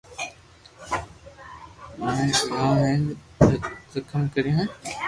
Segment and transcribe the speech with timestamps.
[1.99, 3.01] ھوئي گآو ھين
[3.45, 3.55] ٿي
[3.93, 4.65] زتم ڪريو ھي